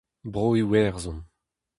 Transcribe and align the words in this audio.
Bro-Iwerzhon. 0.31 1.19